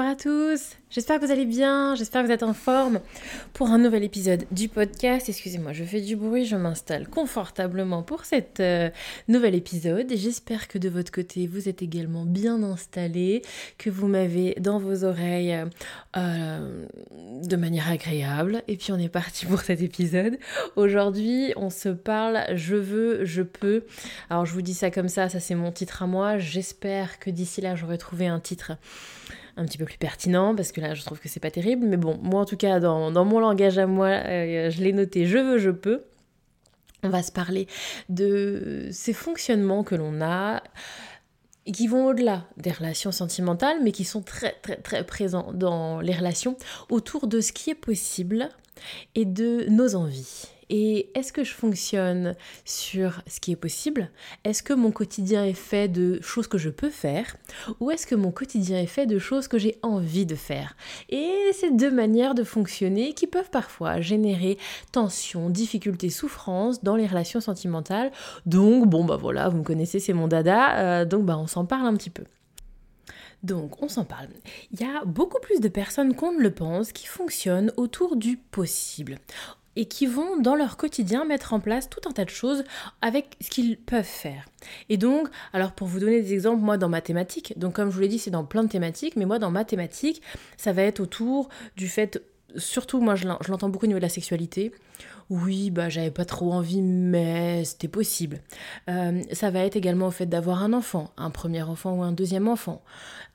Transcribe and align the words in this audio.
Bonjour 0.00 0.12
à 0.12 0.16
tous, 0.16 0.78
j'espère 0.88 1.20
que 1.20 1.26
vous 1.26 1.30
allez 1.30 1.44
bien, 1.44 1.94
j'espère 1.94 2.22
que 2.22 2.28
vous 2.28 2.32
êtes 2.32 2.42
en 2.42 2.54
forme 2.54 3.00
pour 3.52 3.68
un 3.68 3.76
nouvel 3.76 4.02
épisode 4.02 4.46
du 4.50 4.70
podcast. 4.70 5.28
Excusez-moi, 5.28 5.74
je 5.74 5.84
fais 5.84 6.00
du 6.00 6.16
bruit, 6.16 6.46
je 6.46 6.56
m'installe 6.56 7.06
confortablement 7.06 8.02
pour 8.02 8.24
cet 8.24 8.60
euh, 8.60 8.88
nouvel 9.28 9.54
épisode. 9.54 10.06
J'espère 10.10 10.68
que 10.68 10.78
de 10.78 10.88
votre 10.88 11.12
côté, 11.12 11.46
vous 11.46 11.68
êtes 11.68 11.82
également 11.82 12.24
bien 12.24 12.62
installé, 12.62 13.42
que 13.76 13.90
vous 13.90 14.06
m'avez 14.06 14.54
dans 14.58 14.78
vos 14.78 15.04
oreilles 15.04 15.66
euh, 16.16 16.86
de 17.42 17.56
manière 17.56 17.90
agréable. 17.90 18.62
Et 18.68 18.78
puis 18.78 18.92
on 18.92 18.98
est 18.98 19.10
parti 19.10 19.44
pour 19.44 19.60
cet 19.60 19.82
épisode. 19.82 20.38
Aujourd'hui, 20.76 21.52
on 21.56 21.68
se 21.68 21.90
parle 21.90 22.46
je 22.54 22.76
veux, 22.76 23.26
je 23.26 23.42
peux. 23.42 23.84
Alors 24.30 24.46
je 24.46 24.54
vous 24.54 24.62
dis 24.62 24.72
ça 24.72 24.90
comme 24.90 25.10
ça, 25.10 25.28
ça 25.28 25.40
c'est 25.40 25.54
mon 25.54 25.72
titre 25.72 26.02
à 26.02 26.06
moi. 26.06 26.38
J'espère 26.38 27.18
que 27.18 27.28
d'ici 27.28 27.60
là, 27.60 27.74
j'aurai 27.74 27.98
trouvé 27.98 28.28
un 28.28 28.40
titre 28.40 28.72
un 29.60 29.66
petit 29.66 29.78
peu 29.78 29.84
plus 29.84 29.98
pertinent 29.98 30.54
parce 30.54 30.72
que 30.72 30.80
là 30.80 30.94
je 30.94 31.04
trouve 31.04 31.20
que 31.20 31.28
c'est 31.28 31.40
pas 31.40 31.50
terrible. 31.50 31.86
Mais 31.86 31.96
bon 31.96 32.18
moi 32.22 32.40
en 32.40 32.44
tout 32.44 32.56
cas 32.56 32.80
dans, 32.80 33.24
mon 33.24 33.38
langage 33.38 33.78
à 33.78 33.86
moi 33.86 34.08
euh, 34.08 34.70
je 34.70 34.82
l'ai 34.82 34.92
noté 34.92 35.26
je 35.26 35.38
veux 35.38 35.58
je 35.58 35.70
peux. 35.70 36.04
On 37.02 37.08
va 37.08 37.22
se 37.22 37.32
parler 37.32 37.66
de 38.08 38.88
ces 38.90 39.12
fonctionnements 39.12 39.84
que 39.84 39.94
l'on 39.94 40.20
a 40.20 40.62
qui 41.72 41.86
vont 41.86 42.06
au-delà 42.06 42.44
des 42.56 42.72
relations 42.72 43.12
sentimentales 43.12 43.78
mais 43.82 43.92
qui 43.92 44.04
sont 44.04 44.22
très 44.22 44.52
très 44.62 44.76
très 44.76 45.04
présents 45.04 45.52
dans 45.52 46.00
les 46.00 46.14
relations 46.14 46.56
autour 46.88 47.26
de 47.26 47.40
ce 47.40 47.52
qui 47.52 47.70
est 47.70 47.74
possible 47.74 48.48
et 49.14 49.24
de 49.24 49.66
nos 49.68 49.94
envies 49.94 50.46
et 50.70 51.10
est-ce 51.18 51.32
que 51.32 51.42
je 51.42 51.52
fonctionne 51.52 52.36
sur 52.64 53.22
ce 53.26 53.40
qui 53.40 53.50
est 53.50 53.56
possible? 53.56 54.08
Est-ce 54.44 54.62
que 54.62 54.72
mon 54.72 54.92
quotidien 54.92 55.44
est 55.44 55.52
fait 55.52 55.88
de 55.88 56.20
choses 56.22 56.46
que 56.46 56.58
je 56.58 56.70
peux 56.70 56.90
faire? 56.90 57.36
Ou 57.80 57.90
est-ce 57.90 58.06
que 58.06 58.14
mon 58.14 58.30
quotidien 58.30 58.78
est 58.78 58.86
fait 58.86 59.06
de 59.06 59.18
choses 59.18 59.48
que 59.48 59.58
j'ai 59.58 59.78
envie 59.82 60.26
de 60.26 60.36
faire? 60.36 60.76
Et 61.08 61.34
ces 61.52 61.72
deux 61.72 61.90
manières 61.90 62.36
de 62.36 62.44
fonctionner 62.44 63.14
qui 63.14 63.26
peuvent 63.26 63.50
parfois 63.50 64.00
générer 64.00 64.58
tension, 64.92 65.50
difficultés, 65.50 66.08
souffrance 66.08 66.84
dans 66.84 66.94
les 66.94 67.08
relations 67.08 67.40
sentimentales. 67.40 68.12
Donc 68.46 68.88
bon 68.88 69.04
bah 69.04 69.16
voilà, 69.16 69.48
vous 69.48 69.58
me 69.58 69.64
connaissez, 69.64 69.98
c'est 69.98 70.12
mon 70.12 70.28
dada, 70.28 70.78
euh, 70.78 71.04
donc 71.04 71.24
bah 71.24 71.36
on 71.36 71.48
s'en 71.48 71.64
parle 71.64 71.86
un 71.86 71.96
petit 71.96 72.10
peu. 72.10 72.22
Donc, 73.42 73.82
on 73.82 73.88
s'en 73.88 74.04
parle. 74.04 74.28
Il 74.70 74.80
y 74.80 74.84
a 74.84 75.02
beaucoup 75.06 75.40
plus 75.40 75.60
de 75.60 75.68
personnes 75.68 76.14
qu'on 76.14 76.32
ne 76.32 76.42
le 76.42 76.50
pense 76.50 76.92
qui 76.92 77.06
fonctionnent 77.06 77.72
autour 77.78 78.16
du 78.16 78.36
possible 78.36 79.16
et 79.76 79.86
qui 79.86 80.06
vont 80.06 80.36
dans 80.40 80.54
leur 80.54 80.76
quotidien 80.76 81.24
mettre 81.24 81.52
en 81.52 81.60
place 81.60 81.88
tout 81.88 82.00
un 82.08 82.12
tas 82.12 82.24
de 82.24 82.30
choses 82.30 82.64
avec 83.02 83.36
ce 83.40 83.50
qu'ils 83.50 83.78
peuvent 83.78 84.04
faire. 84.04 84.44
Et 84.88 84.96
donc, 84.96 85.28
alors 85.52 85.72
pour 85.72 85.86
vous 85.86 86.00
donner 86.00 86.20
des 86.20 86.32
exemples, 86.32 86.62
moi 86.62 86.76
dans 86.76 86.88
mathématiques, 86.88 87.58
donc 87.58 87.74
comme 87.74 87.90
je 87.90 87.94
vous 87.94 88.00
l'ai 88.00 88.08
dit, 88.08 88.18
c'est 88.18 88.30
dans 88.30 88.44
plein 88.44 88.64
de 88.64 88.68
thématiques, 88.68 89.16
mais 89.16 89.24
moi 89.24 89.38
dans 89.38 89.50
mathématiques, 89.50 90.22
ça 90.56 90.72
va 90.72 90.82
être 90.82 91.00
autour 91.00 91.48
du 91.76 91.88
fait, 91.88 92.22
surtout 92.56 93.00
moi 93.00 93.14
je 93.14 93.26
l'entends 93.26 93.68
beaucoup 93.68 93.86
au 93.86 93.88
niveau 93.88 94.00
de 94.00 94.04
la 94.04 94.08
sexualité. 94.08 94.72
Oui, 95.30 95.70
bah 95.70 95.88
j'avais 95.88 96.10
pas 96.10 96.24
trop 96.24 96.52
envie, 96.52 96.82
mais 96.82 97.64
c'était 97.64 97.86
possible. 97.86 98.40
Euh, 98.88 99.22
ça 99.32 99.50
va 99.50 99.60
être 99.60 99.76
également 99.76 100.08
au 100.08 100.10
fait 100.10 100.26
d'avoir 100.26 100.64
un 100.64 100.72
enfant, 100.72 101.12
un 101.16 101.30
premier 101.30 101.62
enfant 101.62 101.94
ou 101.94 102.02
un 102.02 102.10
deuxième 102.10 102.48
enfant. 102.48 102.82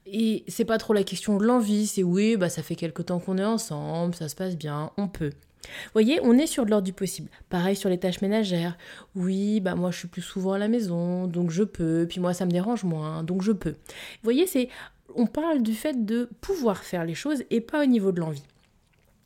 Et 0.06 0.44
c'est 0.50 0.66
pas 0.66 0.78
trop 0.78 0.94
la 0.94 1.04
question 1.04 1.38
de 1.38 1.46
l'envie, 1.46 1.88
c'est 1.88 2.04
oui, 2.04 2.36
bah 2.36 2.50
ça 2.50 2.62
fait 2.64 2.76
quelque 2.76 3.02
temps 3.02 3.20
qu'on 3.20 3.38
est 3.38 3.46
ensemble, 3.46 4.14
ça 4.14 4.28
se 4.28 4.36
passe 4.36 4.58
bien, 4.58 4.92
on 4.98 5.08
peut. 5.08 5.32
Vous 5.68 5.92
voyez, 5.94 6.20
on 6.24 6.38
est 6.38 6.48
sur 6.48 6.66
l'ordre 6.66 6.86
du 6.86 6.94
possible. 6.94 7.30
Pareil 7.50 7.76
sur 7.76 7.90
les 7.90 7.98
tâches 7.98 8.22
ménagères. 8.22 8.78
Oui, 9.16 9.60
bah 9.60 9.76
moi 9.76 9.92
je 9.92 10.00
suis 10.00 10.08
plus 10.08 10.22
souvent 10.22 10.54
à 10.54 10.58
la 10.58 10.68
maison, 10.68 11.28
donc 11.28 11.52
je 11.52 11.64
peux. 11.64 12.06
Puis 12.08 12.20
moi 12.20 12.34
ça 12.34 12.46
me 12.46 12.52
dérange 12.52 12.84
moins, 12.84 13.24
donc 13.24 13.42
je 13.42 13.52
peux. 13.52 13.72
Vous 13.72 14.24
voyez, 14.24 14.48
c'est 14.48 14.70
on 15.16 15.28
parle 15.28 15.62
du 15.62 15.74
fait 15.74 16.06
de 16.06 16.30
pouvoir 16.42 16.84
faire 16.84 17.06
les 17.06 17.16
choses 17.16 17.44
et 17.50 17.62
pas 17.62 17.84
au 17.84 17.86
niveau 17.86 18.12
de 18.12 18.20
l'envie. 18.20 18.44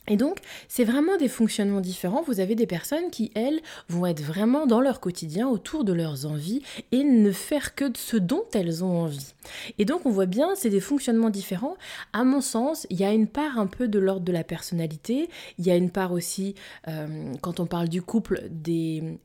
Et 0.08 0.18
donc, 0.18 0.40
c'est 0.68 0.84
vraiment 0.84 1.18
des 1.18 1.28
fonctionnements 1.28 1.82
différents. 1.82 2.24
Vous 2.24 2.40
avez 2.40 2.56
des 2.56 2.66
personnes 2.66 3.12
qui, 3.12 3.32
elles, 3.36 3.62
vont 3.90 4.08
être 4.08 4.22
vraiment 4.22 4.66
dans 4.66 4.82
leur 4.82 5.00
quotidien 5.00 5.48
autour 5.48 5.84
de 5.84 5.94
leurs 5.94 6.26
envies 6.26 6.62
et 6.92 7.04
ne 7.04 7.32
faire 7.32 7.76
que 7.76 7.86
ce 7.96 8.18
dont 8.18 8.46
elles 8.54 8.84
ont 8.84 9.04
envie. 9.04 9.34
Et 9.78 9.86
donc, 9.86 10.06
on 10.06 10.10
voit 10.10 10.26
bien, 10.26 10.56
c'est 10.56 10.72
des 10.72 10.80
fonctionnements 10.80 11.30
différents. 11.30 11.78
À 12.12 12.24
mon 12.24 12.42
sens, 12.42 12.88
il 12.90 13.00
y 13.00 13.04
a 13.04 13.12
une 13.12 13.28
part 13.28 13.60
un 13.60 13.68
peu 13.68 13.88
de 13.88 14.00
l'ordre 14.00 14.26
de 14.26 14.32
la 14.32 14.44
personnalité. 14.44 15.30
Il 15.60 15.68
y 15.68 15.72
a 15.72 15.76
une 15.76 15.92
part 15.92 16.12
aussi, 16.12 16.56
euh, 16.88 17.34
quand 17.42 17.60
on 17.60 17.68
parle 17.68 17.88
du 17.88 18.02
couple, 18.02 18.44
des, 18.50 19.20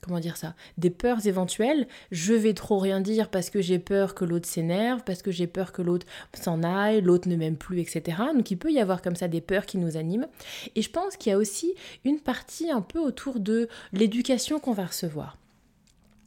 comment 0.00 0.20
dire 0.20 0.36
ça, 0.36 0.54
des 0.78 0.90
peurs 0.90 1.26
éventuelles. 1.26 1.86
Je 2.10 2.34
vais 2.34 2.54
trop 2.54 2.78
rien 2.78 3.00
dire 3.00 3.28
parce 3.28 3.50
que 3.50 3.60
j'ai 3.60 3.78
peur 3.78 4.14
que 4.14 4.24
l'autre 4.24 4.48
s'énerve, 4.48 5.02
parce 5.04 5.22
que 5.22 5.30
j'ai 5.30 5.46
peur 5.46 5.72
que 5.72 5.82
l'autre 5.82 6.06
s'en 6.34 6.62
aille, 6.62 7.00
l'autre 7.00 7.28
ne 7.28 7.36
m'aime 7.36 7.56
plus, 7.56 7.80
etc. 7.80 8.18
Donc 8.34 8.50
il 8.50 8.56
peut 8.56 8.72
y 8.72 8.80
avoir 8.80 9.02
comme 9.02 9.16
ça 9.16 9.28
des 9.28 9.40
peurs 9.40 9.66
qui 9.66 9.78
nous 9.78 9.96
animent. 9.96 10.26
Et 10.74 10.82
je 10.82 10.90
pense 10.90 11.16
qu'il 11.16 11.30
y 11.30 11.34
a 11.34 11.38
aussi 11.38 11.74
une 12.04 12.20
partie 12.20 12.70
un 12.70 12.82
peu 12.82 12.98
autour 12.98 13.40
de 13.40 13.68
l'éducation 13.92 14.58
qu'on 14.58 14.72
va 14.72 14.86
recevoir. 14.86 15.39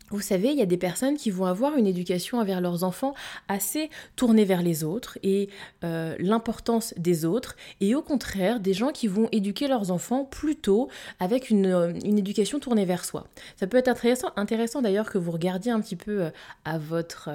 Vous 0.09 0.21
savez, 0.21 0.49
il 0.49 0.59
y 0.59 0.61
a 0.61 0.67
des 0.67 0.77
personnes 0.77 1.17
qui 1.17 1.31
vont 1.31 1.45
avoir 1.45 1.75
une 1.77 1.87
éducation 1.87 2.37
envers 2.39 2.61
leurs 2.61 2.83
enfants 2.83 3.15
assez 3.47 3.89
tournée 4.15 4.45
vers 4.45 4.61
les 4.61 4.83
autres 4.83 5.17
et 5.23 5.49
euh, 5.83 6.15
l'importance 6.19 6.93
des 6.97 7.25
autres, 7.25 7.55
et 7.81 7.95
au 7.95 8.01
contraire, 8.01 8.59
des 8.59 8.73
gens 8.73 8.91
qui 8.91 9.07
vont 9.07 9.27
éduquer 9.31 9.67
leurs 9.67 9.91
enfants 9.91 10.25
plutôt 10.25 10.89
avec 11.19 11.49
une, 11.49 11.65
euh, 11.65 11.93
éducation 12.03 12.59
tournée 12.59 12.85
vers 12.85 13.05
soi. 13.05 13.27
Ça 13.55 13.65
peut 13.65 13.77
être 13.77 13.87
intéressant, 13.87 14.29
intéressant 14.35 14.81
d'ailleurs 14.81 15.09
que 15.09 15.17
vous 15.17 15.31
regardiez 15.31 15.71
un 15.71 15.81
petit 15.81 15.95
peu 15.95 16.23
euh, 16.23 16.29
à 16.63 16.77
votre, 16.77 17.29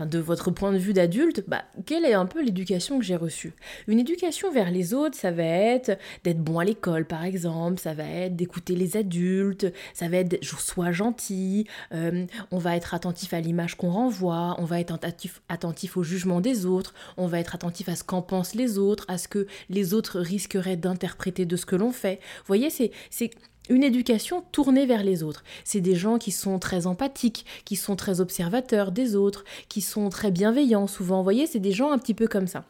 de 0.00 0.18
votre 0.18 0.50
point 0.50 0.72
de 0.72 0.78
vue 0.78 0.92
d'adulte, 0.92 1.44
bah, 1.48 1.64
quelle 1.86 2.04
est 2.04 2.14
un 2.14 2.26
peu 2.26 2.42
l'éducation 2.42 2.98
que 2.98 3.04
j'ai 3.04 3.16
reçue? 3.16 3.54
Une 3.86 3.98
éducation 3.98 4.50
vers 4.50 4.70
les 4.70 4.92
autres, 4.92 5.16
ça 5.16 5.30
va 5.30 5.44
être 5.44 5.98
d'être 6.24 6.42
bon 6.42 6.58
à 6.58 6.64
l'école 6.64 7.06
par 7.06 7.24
exemple, 7.24 7.80
ça 7.80 7.94
va 7.94 8.04
être 8.04 8.36
d'écouter 8.36 8.74
les 8.74 8.96
adultes, 8.96 9.72
ça 9.94 10.08
va 10.08 10.18
être 10.18 10.44
sois 10.44 10.92
gentil, 10.92 11.66
euh, 11.92 12.26
on 12.50 12.58
va 12.58 12.76
être 12.76 12.94
attentif 12.94 13.34
à 13.34 13.40
l'image 13.40 13.76
qu'on 13.76 13.90
renvoie, 13.90 14.56
on 14.58 14.64
va 14.64 14.80
être 14.80 14.94
attentif, 14.94 15.42
attentif 15.48 15.96
au 15.96 16.02
jugement 16.02 16.40
des 16.40 16.66
autres, 16.66 16.94
on 17.16 17.26
va 17.26 17.40
être 17.40 17.54
attentif 17.54 17.88
à 17.88 17.96
ce 17.96 18.04
qu'en 18.04 18.22
pensent 18.22 18.54
les 18.54 18.78
autres, 18.78 19.04
à 19.08 19.18
ce 19.18 19.28
que 19.28 19.46
les 19.68 19.94
autres 19.94 20.20
risqueraient 20.20 20.76
d'interpréter 20.76 21.46
de 21.46 21.56
ce 21.56 21.66
que 21.66 21.76
l'on 21.76 21.92
fait. 21.92 22.20
Vous 22.38 22.46
voyez, 22.46 22.70
c'est 22.70 23.30
une 23.68 23.84
éducation 23.84 24.42
tournée 24.52 24.86
vers 24.86 25.04
les 25.04 25.22
autres. 25.22 25.44
C'est 25.64 25.80
des 25.80 25.94
gens 25.94 26.18
qui 26.18 26.32
sont 26.32 26.58
très 26.58 26.86
empathiques, 26.86 27.46
qui 27.64 27.76
sont 27.76 27.96
très 27.96 28.20
observateurs 28.20 28.92
des 28.92 29.14
autres, 29.14 29.44
qui 29.68 29.80
sont 29.80 30.08
très 30.08 30.30
bienveillants 30.30 30.86
souvent. 30.86 31.18
Vous 31.18 31.24
voyez, 31.24 31.46
c'est 31.46 31.60
des 31.60 31.72
gens 31.72 31.92
un 31.92 31.98
petit 31.98 32.14
peu 32.14 32.26
comme 32.26 32.46
ça. 32.46 32.64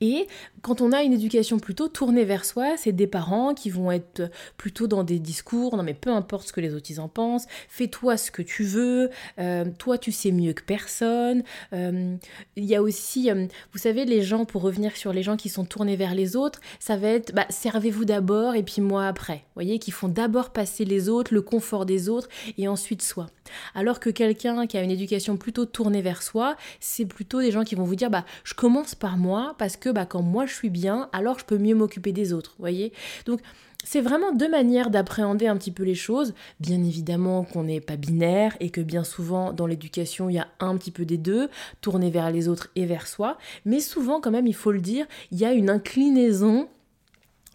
Et 0.00 0.26
quand 0.62 0.80
on 0.80 0.92
a 0.92 1.02
une 1.02 1.12
éducation 1.12 1.58
plutôt 1.58 1.88
tournée 1.88 2.24
vers 2.24 2.44
soi, 2.44 2.76
c'est 2.76 2.92
des 2.92 3.06
parents 3.06 3.54
qui 3.54 3.70
vont 3.70 3.90
être 3.90 4.30
plutôt 4.56 4.86
dans 4.86 5.04
des 5.04 5.18
discours, 5.18 5.76
non 5.76 5.82
mais 5.82 5.94
peu 5.94 6.10
importe 6.10 6.48
ce 6.48 6.52
que 6.52 6.60
les 6.60 6.74
autres 6.74 6.84
en 6.98 7.08
pensent, 7.08 7.46
fais-toi 7.68 8.16
ce 8.16 8.30
que 8.30 8.42
tu 8.42 8.64
veux, 8.64 9.10
euh, 9.38 9.64
toi 9.78 9.98
tu 9.98 10.12
sais 10.12 10.32
mieux 10.32 10.52
que 10.52 10.62
personne. 10.62 11.42
Euh, 11.72 12.16
il 12.56 12.64
y 12.64 12.74
a 12.74 12.82
aussi, 12.82 13.30
euh, 13.30 13.46
vous 13.72 13.78
savez, 13.78 14.04
les 14.04 14.22
gens, 14.22 14.44
pour 14.44 14.62
revenir 14.62 14.96
sur 14.96 15.12
les 15.12 15.22
gens 15.22 15.36
qui 15.36 15.48
sont 15.48 15.64
tournés 15.64 15.96
vers 15.96 16.14
les 16.14 16.36
autres, 16.36 16.60
ça 16.78 16.96
va 16.96 17.08
être, 17.08 17.34
bah, 17.34 17.46
servez-vous 17.48 18.04
d'abord 18.04 18.54
et 18.54 18.62
puis 18.62 18.82
moi 18.82 19.06
après. 19.06 19.34
Vous 19.34 19.62
voyez, 19.62 19.78
qui 19.78 19.90
font 19.90 20.08
d'abord 20.08 20.50
passer 20.50 20.84
les 20.84 21.08
autres, 21.08 21.32
le 21.32 21.42
confort 21.42 21.86
des 21.86 22.08
autres 22.08 22.28
et 22.58 22.68
ensuite 22.68 23.02
soi. 23.02 23.26
Alors 23.74 24.00
que 24.00 24.10
quelqu'un 24.10 24.66
qui 24.66 24.76
a 24.76 24.82
une 24.82 24.90
éducation 24.90 25.36
plutôt 25.36 25.66
tournée 25.66 26.02
vers 26.02 26.22
soi, 26.22 26.56
c'est 26.80 27.06
plutôt 27.06 27.40
des 27.40 27.50
gens 27.50 27.64
qui 27.64 27.74
vont 27.74 27.84
vous 27.84 27.96
dire, 27.96 28.10
bah, 28.10 28.24
je 28.44 28.54
commence 28.54 28.94
par 28.94 29.16
moi, 29.16 29.54
parce 29.64 29.78
que 29.78 29.88
bah, 29.88 30.04
quand 30.04 30.20
moi 30.20 30.44
je 30.44 30.52
suis 30.52 30.68
bien, 30.68 31.08
alors 31.14 31.38
je 31.38 31.46
peux 31.46 31.56
mieux 31.56 31.74
m'occuper 31.74 32.12
des 32.12 32.34
autres, 32.34 32.54
voyez? 32.58 32.92
Donc 33.24 33.40
c'est 33.82 34.02
vraiment 34.02 34.30
deux 34.30 34.50
manières 34.50 34.90
d'appréhender 34.90 35.46
un 35.46 35.56
petit 35.56 35.70
peu 35.70 35.84
les 35.84 35.94
choses. 35.94 36.34
Bien 36.60 36.84
évidemment 36.84 37.44
qu'on 37.44 37.64
n'est 37.64 37.80
pas 37.80 37.96
binaire 37.96 38.54
et 38.60 38.68
que 38.68 38.82
bien 38.82 39.04
souvent 39.04 39.54
dans 39.54 39.66
l'éducation 39.66 40.28
il 40.28 40.34
y 40.34 40.38
a 40.38 40.48
un 40.60 40.76
petit 40.76 40.90
peu 40.90 41.06
des 41.06 41.16
deux, 41.16 41.48
tourner 41.80 42.10
vers 42.10 42.30
les 42.30 42.46
autres 42.46 42.68
et 42.76 42.84
vers 42.84 43.06
soi. 43.06 43.38
Mais 43.64 43.80
souvent 43.80 44.20
quand 44.20 44.30
même, 44.30 44.46
il 44.46 44.54
faut 44.54 44.70
le 44.70 44.82
dire, 44.82 45.06
il 45.32 45.38
y 45.38 45.46
a 45.46 45.54
une 45.54 45.70
inclinaison 45.70 46.68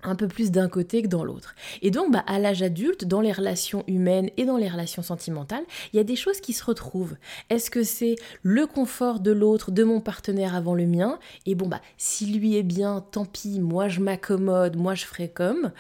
un 0.04 0.16
peu 0.16 0.28
plus 0.28 0.51
d'un 0.51 0.69
côté 0.69 1.01
que 1.01 1.07
dans 1.07 1.24
l'autre. 1.24 1.56
Et 1.81 1.92
donc, 1.92 2.12
bah, 2.12 2.24
à 2.28 2.40
l'âge 2.40 2.62
adulte, 2.62 3.06
dans 3.06 3.22
les 3.22 3.31
relations 3.31 3.84
humaines 3.88 4.30
et 4.38 4.46
dans 4.46 4.57
les 4.57 4.69
relations 4.69 5.01
sentimentales, 5.01 5.63
il 5.94 5.98
y 5.98 6.00
a 6.00 6.04
des 6.04 6.16
choses 6.16 6.40
qui 6.42 6.54
se 6.54 6.63
retrouvent. 6.63 7.16
Est-ce 7.50 7.69
que 7.69 7.84
c'est 7.84 8.16
le 8.42 8.66
confort 8.66 9.19
de 9.19 9.31
l'autre, 9.31 9.72
de 9.72 9.84
mon 9.84 10.01
partenaire 10.01 10.56
avant 10.56 10.74
le 10.74 10.86
mien? 10.86 11.19
Et 11.46 11.56
bon, 11.56 11.68
bah, 11.68 11.81
si 11.98 12.25
lui 12.28 12.56
est 12.56 12.63
bien, 12.63 13.04
tant 13.12 13.25
pis, 13.25 13.60
moi 13.60 13.88
je 13.88 14.00
m'accommode, 14.00 14.78
moi 14.78 14.96
je 14.96 15.06
ferai 15.06 15.30
comme. 15.30 15.72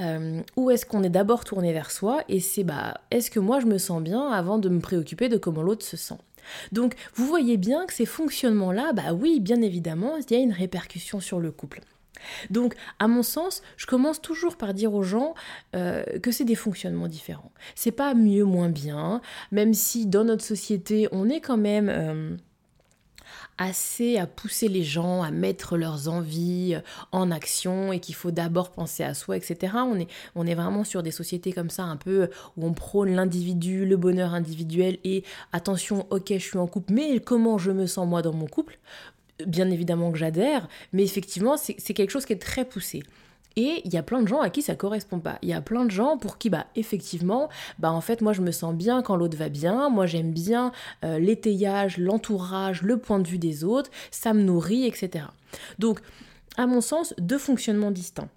Euh, 0.00 0.40
ou 0.56 0.70
est-ce 0.70 0.86
qu'on 0.86 1.02
est, 1.02 1.10
d'abord 1.10 1.44
tourné 1.44 1.72
vers 1.72 1.90
soi 1.90 2.22
et 2.28 2.40
c'est, 2.40 2.64
bah, 2.64 3.00
est-ce 3.10 3.30
que 3.30 3.40
moi 3.40 3.60
je 3.60 3.66
me 3.66 3.78
sens 3.78 4.02
bien 4.02 4.28
avant 4.28 4.58
de 4.58 4.68
me 4.68 4.80
préoccuper 4.80 5.28
de 5.28 5.36
comment 5.36 5.62
l'autre 5.62 5.84
se 5.84 5.96
sent? 5.96 6.18
Donc, 6.72 6.94
vous 7.14 7.26
voyez 7.26 7.56
bien 7.56 7.86
que 7.86 7.92
ces 7.92 8.06
fonctionnements-là, 8.06 8.92
bah 8.92 9.12
oui, 9.12 9.38
bien 9.40 9.62
évidemment, 9.62 10.16
il 10.16 10.34
y 10.34 10.38
a 10.38 10.42
une 10.42 10.52
répercussion 10.52 11.20
sur 11.20 11.38
le 11.38 11.52
couple. 11.52 11.80
Donc, 12.50 12.74
à 12.98 13.08
mon 13.08 13.22
sens, 13.22 13.62
je 13.76 13.86
commence 13.86 14.20
toujours 14.20 14.56
par 14.56 14.74
dire 14.74 14.94
aux 14.94 15.02
gens 15.02 15.34
euh, 15.74 16.04
que 16.20 16.30
c'est 16.30 16.44
des 16.44 16.54
fonctionnements 16.54 17.08
différents. 17.08 17.52
C'est 17.74 17.92
pas 17.92 18.14
mieux, 18.14 18.44
moins 18.44 18.68
bien, 18.68 19.20
même 19.50 19.74
si 19.74 20.06
dans 20.06 20.24
notre 20.24 20.44
société, 20.44 21.08
on 21.12 21.28
est 21.28 21.40
quand 21.40 21.58
même. 21.58 21.88
Euh, 21.88 22.36
assez 23.58 24.16
à 24.16 24.26
pousser 24.26 24.68
les 24.68 24.82
gens 24.82 25.22
à 25.22 25.30
mettre 25.30 25.76
leurs 25.76 26.08
envies 26.08 26.74
euh, 26.74 26.80
en 27.12 27.30
action 27.30 27.92
et 27.92 28.00
qu'il 28.00 28.14
faut 28.14 28.30
d'abord 28.30 28.70
penser 28.70 29.04
à 29.04 29.14
soi, 29.14 29.36
etc. 29.36 29.74
On 29.76 29.98
est, 29.98 30.08
on 30.34 30.46
est 30.46 30.54
vraiment 30.54 30.84
sur 30.84 31.02
des 31.02 31.10
sociétés 31.10 31.52
comme 31.52 31.70
ça, 31.70 31.84
un 31.84 31.96
peu 31.96 32.28
où 32.56 32.66
on 32.66 32.72
prône 32.72 33.14
l'individu, 33.14 33.86
le 33.86 33.96
bonheur 33.96 34.34
individuel 34.34 34.98
et 35.04 35.22
attention, 35.52 36.06
ok, 36.10 36.28
je 36.30 36.38
suis 36.38 36.58
en 36.58 36.66
couple, 36.66 36.92
mais 36.92 37.20
comment 37.20 37.58
je 37.58 37.70
me 37.70 37.86
sens 37.86 38.06
moi 38.06 38.22
dans 38.22 38.32
mon 38.32 38.46
couple? 38.46 38.78
Bien 39.46 39.70
évidemment 39.70 40.12
que 40.12 40.18
j'adhère, 40.18 40.68
mais 40.92 41.02
effectivement, 41.02 41.56
c'est 41.56 41.94
quelque 41.94 42.10
chose 42.10 42.26
qui 42.26 42.32
est 42.32 42.42
très 42.42 42.64
poussé. 42.64 43.02
Et 43.56 43.82
il 43.84 43.92
y 43.92 43.98
a 43.98 44.02
plein 44.02 44.22
de 44.22 44.28
gens 44.28 44.40
à 44.40 44.50
qui 44.50 44.62
ça 44.62 44.74
correspond 44.74 45.20
pas. 45.20 45.38
Il 45.42 45.48
y 45.48 45.52
a 45.52 45.60
plein 45.60 45.84
de 45.84 45.90
gens 45.90 46.16
pour 46.16 46.38
qui, 46.38 46.48
bah, 46.48 46.66
effectivement, 46.74 47.48
bah, 47.78 47.92
en 47.92 48.00
fait, 48.00 48.22
moi, 48.22 48.32
je 48.32 48.40
me 48.40 48.50
sens 48.50 48.74
bien 48.74 49.02
quand 49.02 49.16
l'autre 49.16 49.36
va 49.36 49.48
bien. 49.48 49.90
Moi, 49.90 50.06
j'aime 50.06 50.32
bien 50.32 50.72
euh, 51.04 51.18
l'étayage, 51.18 51.98
l'entourage, 51.98 52.82
le 52.82 52.96
point 52.96 53.18
de 53.18 53.28
vue 53.28 53.38
des 53.38 53.64
autres. 53.64 53.90
Ça 54.10 54.32
me 54.32 54.42
nourrit, 54.42 54.86
etc. 54.86 55.26
Donc, 55.78 56.00
à 56.56 56.66
mon 56.66 56.80
sens, 56.80 57.14
deux 57.18 57.38
fonctionnements 57.38 57.90
distincts. 57.90 58.30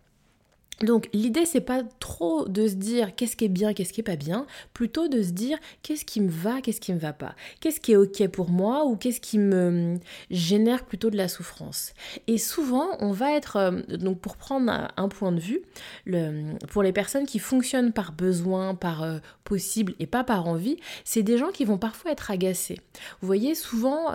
Donc 0.81 1.10
l'idée 1.13 1.45
c'est 1.45 1.62
pas 1.62 1.83
trop 2.00 2.48
de 2.48 2.68
se 2.68 2.74
dire 2.74 3.16
qu'est-ce 3.16 3.38
qui 3.38 3.45
est 3.45 3.50
bien, 3.50 3.74
qu'est-ce 3.74 3.94
qui 3.94 4.01
est 4.01 4.04
pas 4.04 4.18
bien, 4.18 4.45
plutôt 4.74 5.07
de 5.07 5.22
se 5.22 5.31
dire 5.31 5.57
qu'est-ce 5.83 6.04
qui 6.04 6.19
me 6.19 6.30
va, 6.30 6.60
qu'est-ce 6.62 6.81
qui 6.81 6.94
me 6.94 7.00
va 7.00 7.13
pas, 7.13 7.33
qu'est-ce 7.62 7.80
qui 7.80 7.94
est 7.94 7.95
ok 7.95 8.27
pour 8.27 8.50
moi 8.50 8.86
ou 8.86 8.98
qu'est-ce 8.98 9.22
qui 9.22 9.39
me 9.39 9.98
génère 10.30 10.83
plutôt 10.83 11.10
de 11.10 11.16
la 11.16 11.30
souffrance. 11.30 11.94
Et 12.27 12.38
souvent 12.38 12.89
on 13.00 13.12
va 13.12 13.31
être 13.31 13.56
euh, 13.56 13.81
donc 13.98 14.19
pour 14.19 14.36
prendre 14.36 14.89
un 14.95 15.07
point 15.07 15.31
de 15.31 15.39
vue, 15.39 15.62
le, 16.06 16.57
pour 16.68 16.83
les 16.83 16.92
personnes 16.92 17.25
qui 17.25 17.39
fonctionnent 17.39 17.94
par 17.94 18.12
besoin, 18.12 18.75
par 18.75 19.04
euh, 19.04 19.19
possible 19.45 19.95
et 20.00 20.07
pas 20.07 20.25
par 20.25 20.48
envie, 20.48 20.78
c'est 21.06 21.24
des 21.24 21.38
gens 21.38 21.51
qui 21.51 21.63
vont 21.63 21.78
parfois 21.78 22.12
être 22.12 22.31
agacés. 22.31 22.81
Vous 23.21 23.28
voyez 23.28 23.56
souvent 23.56 24.13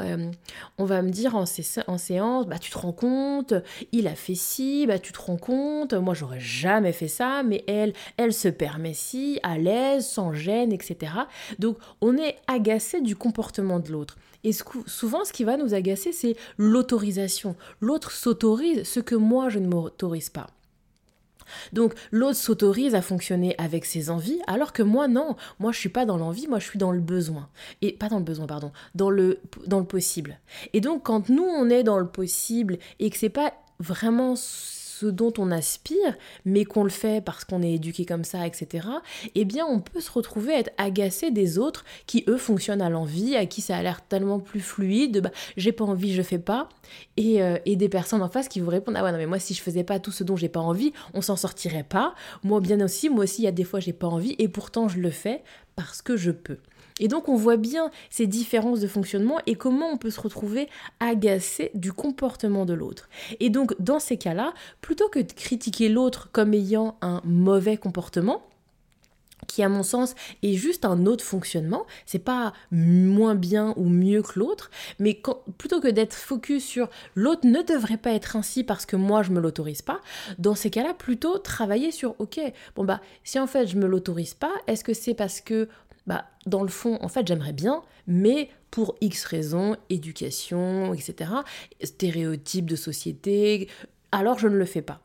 on 0.77 0.85
va 0.85 1.01
me 1.01 1.11
dire 1.11 1.37
en, 1.37 1.45
en 1.87 1.99
séance 1.99 2.47
bah 2.47 2.59
tu 2.59 2.71
te 2.71 2.77
rends 2.77 2.93
compte, 2.93 3.55
il 3.93 4.09
a 4.09 4.15
fait 4.15 4.35
ci, 4.35 4.87
bah 4.87 4.99
tu 4.99 5.13
te 5.13 5.21
rends 5.21 5.39
compte, 5.39 5.95
moi 5.95 6.13
j'aurais 6.13 6.41
jamais 6.51 6.93
fait 6.93 7.09
ça, 7.09 7.43
mais 7.43 7.65
elle, 7.67 7.93
elle 8.17 8.33
se 8.33 8.49
permet 8.49 8.95
si, 8.95 9.39
à 9.43 9.59
l'aise, 9.59 10.07
sans 10.07 10.33
gêne, 10.33 10.73
etc. 10.73 11.13
Donc 11.59 11.79
on 12.01 12.17
est 12.17 12.37
agacé 12.47 13.01
du 13.01 13.17
comportement 13.17 13.81
de 13.81 13.91
l'autre. 13.91 14.17
Et 14.43 14.53
souvent, 14.87 15.25
ce 15.25 15.33
qui 15.33 15.45
va 15.45 15.57
nous 15.57 15.75
agacer, 15.75 16.13
c'est 16.13 16.37
l'autorisation. 16.57 17.57
L'autre 17.81 18.11
s'autorise 18.11 18.85
ce 18.85 19.01
que 19.01 19.15
moi, 19.15 19.49
je 19.51 19.59
ne 19.59 19.69
m'autorise 19.69 20.31
pas. 20.31 20.47
Donc 21.73 21.95
l'autre 22.11 22.37
s'autorise 22.37 22.95
à 22.95 23.03
fonctionner 23.03 23.55
avec 23.59 23.85
ses 23.85 24.11
envies, 24.11 24.41
alors 24.47 24.73
que 24.73 24.83
moi 24.83 25.09
non, 25.09 25.37
moi 25.59 25.73
je 25.73 25.79
suis 25.79 25.89
pas 25.89 26.07
dans 26.07 26.17
l'envie, 26.17 26.47
moi 26.47 26.59
je 26.59 26.67
suis 26.67 26.79
dans 26.79 26.93
le 26.93 27.01
besoin. 27.01 27.49
Et 27.83 27.93
pas 27.93 28.09
dans 28.09 28.19
le 28.19 28.25
besoin, 28.25 28.47
pardon, 28.47 28.73
dans 28.95 29.11
le, 29.11 29.41
dans 29.67 29.81
le 29.81 29.85
possible. 29.85 30.39
Et 30.73 30.81
donc 30.81 31.03
quand 31.05 31.29
nous 31.29 31.43
on 31.43 31.69
est 31.69 31.83
dans 31.83 31.99
le 31.99 32.07
possible 32.07 32.79
et 32.99 33.11
que 33.11 33.17
c'est 33.17 33.29
pas 33.29 33.53
vraiment 33.81 34.35
ce 35.01 35.07
dont 35.07 35.33
on 35.39 35.51
aspire, 35.51 36.17
mais 36.45 36.65
qu'on 36.65 36.85
le 36.85 36.91
fait 36.91 37.25
parce 37.25 37.45
qu'on 37.45 37.63
est 37.63 37.73
éduqué 37.73 38.05
comme 38.05 38.25
ça, 38.25 38.47
etc., 38.47 38.87
eh 39.35 39.45
bien 39.47 39.65
on 39.67 39.81
peut 39.81 40.01
se 40.01 40.11
retrouver 40.11 40.53
à 40.53 40.59
être 40.59 40.73
agacé 40.77 41.31
des 41.31 41.59
autres 41.59 41.85
qui, 42.07 42.25
eux, 42.29 42.37
fonctionnent 42.37 42.83
à 42.83 42.91
l'envie, 42.91 43.35
à 43.35 43.47
qui 43.47 43.63
ça 43.63 43.77
a 43.77 43.83
l'air 43.83 44.03
tellement 44.03 44.41
plus 44.41 44.61
fluide, 44.61 45.23
bah, 45.23 45.31
j'ai 45.57 45.73
pas 45.73 45.85
envie, 45.85 46.13
je 46.13 46.21
fais 46.21 46.39
pas, 46.39 46.69
et, 47.17 47.43
euh, 47.43 47.57
et, 47.65 47.77
des 47.77 47.89
personnes 47.89 48.23
en 48.23 48.29
face 48.29 48.49
qui 48.49 48.61
vous 48.61 48.69
répondent, 48.69 48.97
ah 48.99 49.05
ouais, 49.05 49.13
non, 49.13 49.19
mais 49.19 49.27
moi, 49.27 49.39
si 49.39 49.55
je 49.55 49.63
faisais 49.63 49.85
pas 49.85 49.99
tout 49.99 50.13
ce 50.13 50.23
dont 50.23 50.37
j'ai 50.37 50.51
pas 50.51 50.61
envie, 50.61 50.93
on 51.15 51.23
s'en 51.23 51.37
sortirait 51.37 51.87
pas. 51.89 52.15
Moi, 52.45 52.61
bien 52.61 52.81
aussi, 52.85 53.09
moi 53.09 53.25
aussi, 53.25 53.43
il 53.43 53.45
y 53.47 53.49
a 53.49 53.53
des 53.53 53.65
fois, 53.65 53.81
j'ai 53.81 53.95
pas 53.95 54.09
envie, 54.09 54.35
et 54.39 54.49
pourtant, 54.49 54.89
je 54.89 54.99
le 54.99 55.11
fais 55.11 55.43
parce 55.77 56.03
que 56.03 56.17
je 56.17 56.31
peux. 56.31 56.59
Et 57.01 57.09
donc 57.09 57.29
on 57.29 57.35
voit 57.35 57.57
bien 57.57 57.91
ces 58.11 58.29
différences 58.29 58.79
de 58.79 58.87
fonctionnement 58.87 59.39
et 59.47 59.57
comment 59.57 59.89
on 59.89 59.97
peut 59.97 60.11
se 60.11 60.21
retrouver 60.21 60.69
agacé 61.01 61.73
du 61.75 61.93
comportement 61.93 62.65
de 62.65 62.75
l'autre. 62.75 63.09
Et 63.41 63.51
donc 63.51 63.75
dans 63.81 63.99
ces 63.99 64.17
cas-là, 64.17 64.55
plutôt 64.81 65.09
que 65.09 65.19
de 65.19 65.33
critiquer 65.33 65.89
l'autre 65.89 66.29
comme 66.31 66.55
ayant 66.55 66.97
un 67.01 67.21
mauvais 67.25 67.77
comportement, 67.77 68.43
qui 69.47 69.63
à 69.63 69.69
mon 69.69 69.83
sens 69.83 70.15
est 70.43 70.55
juste 70.55 70.85
un 70.85 71.07
autre 71.07 71.25
fonctionnement, 71.25 71.87
c'est 72.07 72.21
pas 72.21 72.53
moins 72.71 73.35
bien 73.35 73.73
ou 73.77 73.89
mieux 73.89 74.23
que 74.23 74.39
l'autre, 74.39 74.71
mais 74.99 75.21
plutôt 75.59 75.81
que 75.81 75.89
d'être 75.89 76.15
focus 76.15 76.65
sur 76.65 76.89
l'autre 77.15 77.47
ne 77.47 77.63
devrait 77.63 77.97
pas 77.97 78.13
être 78.13 78.37
ainsi 78.37 78.65
parce 78.65 78.87
que 78.87 78.97
moi 78.97 79.23
je 79.23 79.31
me 79.31 79.41
l'autorise 79.41 79.83
pas, 79.83 80.01
dans 80.39 80.55
ces 80.55 80.71
cas-là 80.71 80.95
plutôt 80.95 81.39
travailler 81.39 81.91
sur 81.91 82.15
ok, 82.21 82.41
bon 82.77 82.85
bah 82.85 83.01
si 83.25 83.39
en 83.39 83.47
fait 83.47 83.67
je 83.67 83.77
me 83.77 83.87
l'autorise 83.87 84.35
pas, 84.35 84.53
est-ce 84.67 84.85
que 84.85 84.95
c'est 84.95 85.15
parce 85.15 85.41
que 85.41 85.69
bah, 86.07 86.27
dans 86.47 86.63
le 86.63 86.69
fond, 86.69 86.99
en 87.01 87.09
fait, 87.09 87.27
j'aimerais 87.27 87.53
bien, 87.53 87.83
mais 88.07 88.49
pour 88.71 88.97
X 89.01 89.25
raisons, 89.25 89.77
éducation, 89.89 90.95
etc., 90.95 91.31
stéréotypes 91.83 92.69
de 92.69 92.77
société, 92.77 93.69
alors 94.13 94.39
je 94.39 94.49
ne 94.49 94.57
le 94.57 94.65
fais 94.65 94.83
pas. 94.83 95.01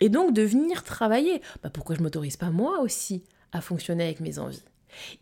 Et 0.00 0.08
donc 0.08 0.34
de 0.34 0.42
venir 0.42 0.82
travailler, 0.84 1.40
bah, 1.62 1.70
pourquoi 1.70 1.96
je 1.96 2.02
m'autorise 2.02 2.36
pas 2.36 2.50
moi 2.50 2.80
aussi 2.80 3.22
à 3.52 3.60
fonctionner 3.60 4.04
avec 4.04 4.20
mes 4.20 4.38
envies? 4.38 4.62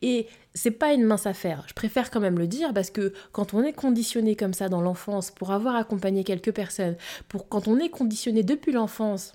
Et 0.02 0.28
c'est 0.54 0.71
pas 0.71 0.93
une 0.93 1.04
mince 1.04 1.26
affaire. 1.26 1.64
Je 1.69 1.75
préfère 1.75 2.11
quand 2.11 2.21
même 2.21 2.38
le 2.38 2.47
dire 2.47 2.73
parce 2.73 2.90
que 2.90 3.12
quand 3.33 3.54
on 3.54 3.62
est 3.62 3.73
conditionné 3.73 4.37
comme 4.37 4.54
ça 4.54 4.69
dans 4.69 4.81
l'enfance 4.81 5.31
pour 5.31 5.50
avoir 5.50 5.75
accompagné 5.76 6.23
quelques 6.25 6.52
personnes, 6.52 6.97
pour 7.28 7.49
quand 7.49 7.66
on 7.66 7.78
est 7.78 7.88
conditionné 7.88 8.43
depuis 8.43 8.73
l'enfance 8.73 9.33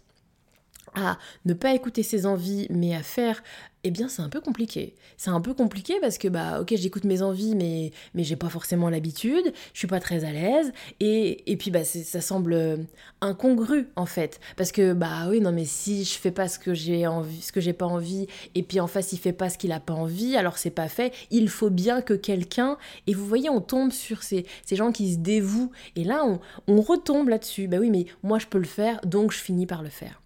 à 0.95 1.17
ne 1.45 1.53
pas 1.53 1.73
écouter 1.73 2.03
ses 2.03 2.25
envies 2.25 2.67
mais 2.69 2.95
à 2.95 3.03
faire 3.03 3.43
eh 3.83 3.91
bien 3.91 4.09
c'est 4.09 4.21
un 4.21 4.29
peu 4.29 4.41
compliqué. 4.41 4.95
C'est 5.17 5.29
un 5.29 5.41
peu 5.41 5.53
compliqué 5.53 5.95
parce 6.01 6.17
que 6.17 6.27
bah 6.27 6.59
ok 6.61 6.73
j'écoute 6.75 7.05
mes 7.05 7.21
envies 7.21 7.55
mais 7.55 7.91
mais 8.13 8.23
j'ai 8.23 8.35
pas 8.35 8.49
forcément 8.49 8.89
l'habitude, 8.89 9.53
je 9.73 9.79
suis 9.79 9.87
pas 9.87 9.99
très 9.99 10.25
à 10.25 10.31
l'aise 10.31 10.71
et, 10.99 11.51
et 11.51 11.55
puis 11.57 11.71
bah 11.71 11.83
ça 11.85 12.21
semble 12.21 12.53
euh, 12.53 12.77
incongru 13.21 13.87
en 13.95 14.05
fait 14.05 14.39
parce 14.57 14.71
que 14.71 14.93
bah 14.93 15.27
oui 15.29 15.39
non 15.39 15.51
mais 15.51 15.65
si 15.65 16.03
je 16.03 16.17
fais 16.17 16.31
pas 16.31 16.47
ce 16.47 16.59
que 16.59 16.73
j'ai 16.73 17.07
envie 17.07 17.41
ce 17.41 17.51
que 17.51 17.61
j'ai 17.61 17.73
pas 17.73 17.85
envie 17.85 18.27
et 18.55 18.63
puis 18.63 18.79
en 18.79 18.87
face 18.87 19.13
il 19.13 19.17
fait 19.17 19.33
pas 19.33 19.49
ce 19.49 19.57
qu'il 19.57 19.71
a 19.71 19.79
pas 19.79 19.93
envie 19.93 20.35
alors 20.35 20.57
c'est 20.57 20.69
pas 20.71 20.89
fait, 20.89 21.13
il 21.31 21.49
faut 21.49 21.69
bien 21.69 22.01
que 22.01 22.13
quelqu'un 22.13 22.77
et 23.07 23.13
vous 23.13 23.25
voyez 23.25 23.49
on 23.49 23.61
tombe 23.61 23.91
sur 23.91 24.23
ces, 24.23 24.45
ces 24.65 24.75
gens 24.75 24.91
qui 24.91 25.13
se 25.13 25.17
dévouent 25.19 25.71
et 25.95 26.03
là 26.03 26.25
on, 26.25 26.39
on 26.67 26.81
retombe 26.81 27.29
là-dessus. 27.29 27.67
Bah 27.67 27.77
oui 27.79 27.89
mais 27.89 28.05
moi 28.23 28.39
je 28.39 28.47
peux 28.47 28.59
le 28.59 28.65
faire 28.65 28.99
donc 29.05 29.31
je 29.31 29.37
finis 29.37 29.65
par 29.65 29.83
le 29.83 29.89
faire. 29.89 30.21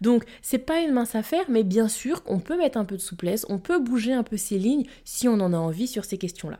Donc, 0.00 0.24
c'est 0.42 0.58
pas 0.58 0.80
une 0.80 0.92
mince 0.92 1.14
affaire, 1.14 1.44
mais 1.48 1.62
bien 1.62 1.88
sûr 1.88 2.22
qu'on 2.22 2.40
peut 2.40 2.56
mettre 2.56 2.78
un 2.78 2.84
peu 2.84 2.96
de 2.96 3.02
souplesse, 3.02 3.46
on 3.48 3.58
peut 3.58 3.78
bouger 3.78 4.12
un 4.12 4.22
peu 4.22 4.36
ses 4.36 4.58
lignes 4.58 4.84
si 5.04 5.28
on 5.28 5.34
en 5.34 5.52
a 5.52 5.56
envie 5.56 5.86
sur 5.86 6.04
ces 6.04 6.18
questions-là. 6.18 6.58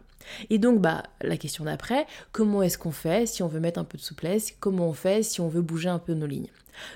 Et 0.50 0.58
donc, 0.58 0.80
bah, 0.80 1.04
la 1.23 1.37
question 1.37 1.64
d'après, 1.64 2.06
comment 2.32 2.62
est-ce 2.62 2.78
qu'on 2.78 2.90
fait 2.90 3.26
si 3.26 3.42
on 3.42 3.49
veut 3.49 3.61
mettre 3.61 3.78
un 3.78 3.85
peu 3.85 3.97
de 3.99 4.02
souplesse? 4.02 4.54
Comment 4.61 4.88
on 4.88 4.92
fait 4.92 5.23
si 5.23 5.40
on 5.40 5.49
veut 5.49 5.62
bouger 5.62 5.88
un 5.88 5.99
peu 5.99 6.14
nos 6.14 6.26
lignes? 6.26 6.50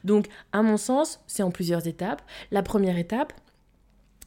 Donc, 0.05 0.29
à 0.53 0.63
mon 0.63 0.77
sens, 0.77 1.21
c'est 1.27 1.43
en 1.43 1.51
plusieurs 1.51 1.87
étapes. 1.87 2.23
La 2.51 2.63
première 2.63 2.99
étape, 2.99 3.33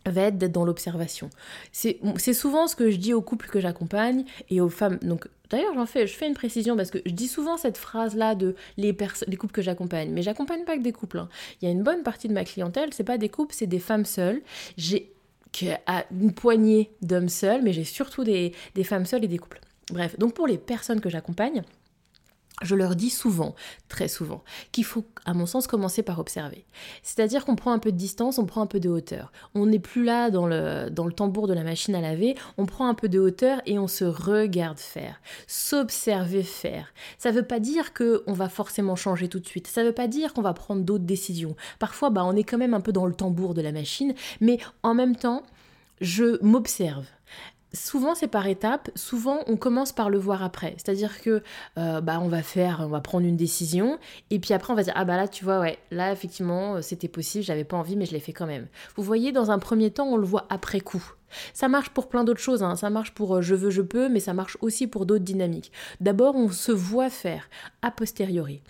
va 0.06 0.24
être 0.24 0.38
d'être 0.38 0.52
dans 0.52 0.66
l'observation. 0.66 1.30
C'est 1.72 2.34
souvent 2.34 2.68
ce 2.68 2.76
que 2.76 2.92
je 2.92 2.98
dis 2.98 3.14
aux 3.14 3.22
couples 3.22 3.48
que 3.48 3.60
j'accompagne 3.60 4.26
et 4.50 4.62
aux 4.62 4.70
femmes. 4.70 4.98
Donc 5.02 5.28
D'ailleurs, 5.50 5.74
j'en 5.76 5.86
fais, 5.86 6.08
je 6.08 6.14
fais 6.14 6.28
une 6.28 6.34
précision 6.34 6.76
parce 6.76 6.90
que 6.90 6.98
je 7.06 7.12
dis 7.12 7.28
souvent 7.28 7.58
cette 7.58 7.78
phrase-là 7.78 8.36
de 8.36 8.56
les, 8.78 8.98
les 9.28 9.38
couples 9.38 9.54
que 9.54 9.62
j'accompagne, 9.62 10.10
mais 10.12 10.22
j'accompagne 10.22 10.64
pas 10.64 10.78
que 10.78 10.82
des 10.82 10.92
couples. 10.92 11.20
Hein. 11.20 11.30
Il 11.62 11.66
y 11.66 11.68
a 11.68 11.72
une 11.72 11.84
bonne 11.84 12.04
partie 12.04 12.28
de 12.28 12.34
ma 12.34 12.44
clientèle, 12.44 12.90
c'est 12.94 13.04
pas 13.04 13.18
des 13.18 13.30
couples, 13.30 13.54
c'est 13.54 13.68
des 13.68 13.80
femmes 13.80 14.06
seules. 14.06 14.42
J'ai 14.78 15.12
une 16.12 16.34
poignée 16.34 16.92
d'hommes 17.02 17.30
seuls, 17.30 17.62
mais 17.62 17.74
j'ai 17.74 17.86
surtout 17.86 18.24
des, 18.24 18.54
des 18.74 18.84
femmes 18.84 19.06
seules 19.06 19.24
et 19.24 19.28
des 19.28 19.38
couples. 19.38 19.62
Bref, 19.92 20.18
donc 20.18 20.34
pour 20.34 20.48
les 20.48 20.58
personnes 20.58 21.00
que 21.00 21.10
j'accompagne, 21.10 21.62
je 22.62 22.76
leur 22.76 22.96
dis 22.96 23.10
souvent, 23.10 23.54
très 23.90 24.08
souvent, 24.08 24.44
qu'il 24.72 24.86
faut, 24.86 25.04
à 25.26 25.34
mon 25.34 25.46
sens, 25.46 25.68
commencer 25.68 26.04
par 26.04 26.20
observer. 26.20 26.66
C'est-à-dire 27.04 27.44
qu'on 27.44 27.56
prend 27.56 27.74
un 27.74 27.80
peu 27.80 27.92
de 27.92 27.98
distance, 27.98 28.38
on 28.38 28.46
prend 28.46 28.62
un 28.62 28.68
peu 28.68 28.80
de 28.80 28.90
hauteur. 28.90 29.32
On 29.56 29.66
n'est 29.66 29.80
plus 29.80 30.06
là 30.06 30.30
dans 30.30 30.48
le, 30.48 30.90
dans 30.90 31.06
le 31.06 31.12
tambour 31.12 31.48
de 31.48 31.54
la 31.54 31.64
machine 31.64 31.96
à 31.96 32.02
laver, 32.02 32.36
on 32.58 32.66
prend 32.66 32.88
un 32.88 32.94
peu 32.94 33.10
de 33.10 33.20
hauteur 33.20 33.62
et 33.66 33.78
on 33.78 33.88
se 33.88 34.06
regarde 34.06 34.80
faire. 34.80 35.20
S'observer 35.48 36.44
faire. 36.44 36.94
Ça 37.18 37.32
ne 37.32 37.36
veut 37.36 37.44
pas 37.44 37.60
dire 37.60 37.94
qu'on 37.94 38.34
va 38.34 38.48
forcément 38.48 38.96
changer 38.96 39.28
tout 39.28 39.40
de 39.40 39.48
suite. 39.48 39.68
Ça 39.68 39.82
ne 39.82 39.88
veut 39.88 39.94
pas 39.94 40.08
dire 40.08 40.34
qu'on 40.34 40.42
va 40.42 40.54
prendre 40.54 40.84
d'autres 40.84 41.04
décisions. 41.04 41.56
Parfois, 41.80 42.10
bah, 42.10 42.24
on 42.26 42.36
est 42.36 42.44
quand 42.44 42.58
même 42.58 42.74
un 42.74 42.82
peu 42.82 42.94
dans 42.94 43.06
le 43.06 43.14
tambour 43.14 43.54
de 43.54 43.62
la 43.62 43.74
machine, 43.74 44.14
mais 44.40 44.60
en 44.82 44.94
même 44.94 45.18
temps, 45.18 45.44
je 46.00 46.42
m'observe 46.44 47.06
souvent 47.76 48.16
c'est 48.16 48.28
par 48.28 48.48
étapes, 48.48 48.90
souvent 48.96 49.40
on 49.48 49.58
commence 49.58 49.92
par 49.92 50.10
le 50.10 50.18
voir 50.18 50.44
après. 50.44 50.74
C'est-à-dire 50.78 51.22
que 51.22 51.44
euh, 51.78 52.02
bah 52.02 52.20
on 52.22 52.28
va 52.28 52.42
faire, 52.42 52.80
on 52.82 52.88
va 52.88 53.02
prendre 53.02 53.26
une 53.26 53.36
décision 53.36 54.00
et 54.32 54.40
puis 54.40 54.54
après 54.54 54.74
on 54.74 54.76
va 54.76 54.84
dire 54.84 54.94
ah 54.96 55.06
bah 55.06 55.18
là 55.18 55.28
tu 55.28 55.44
vois 55.44 55.60
ouais, 55.60 55.78
là 55.92 56.12
effectivement 56.12 56.76
euh, 56.76 56.82
c'était 56.82 57.08
possible, 57.08 57.44
j'avais 57.44 57.64
pas 57.64 57.78
envie 57.78 57.96
mais 57.96 58.06
je 58.06 58.14
l'ai 58.14 58.20
fait 58.20 58.34
quand 58.34 58.48
même. 58.48 58.68
Vous 58.96 59.04
voyez 59.04 59.32
dans 59.32 59.52
un 59.52 59.60
premier 59.60 59.92
temps 59.92 60.08
on 60.08 60.18
le 60.18 60.26
voit 60.26 60.46
après 60.50 60.80
coup. 60.80 61.14
Ça 61.54 61.68
marche 61.68 61.90
pour 61.90 62.08
plein 62.08 62.24
d'autres 62.24 62.40
choses, 62.40 62.64
hein. 62.64 62.76
ça 62.76 62.90
marche 62.90 63.14
pour 63.14 63.36
euh, 63.36 63.42
je 63.42 63.56
veux, 63.56 63.70
je 63.70 63.82
peux, 63.82 64.10
mais 64.10 64.20
ça 64.20 64.34
marche 64.34 64.58
aussi 64.62 64.88
pour 64.88 65.06
d'autres 65.06 65.24
dynamiques. 65.24 65.72
D'abord 66.00 66.36
on 66.36 66.50
se 66.50 66.72
voit 66.72 67.10
faire 67.10 67.50
a 67.82 67.92
posteriori. 67.92 68.62